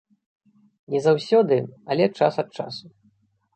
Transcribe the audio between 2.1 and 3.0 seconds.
час ад часу.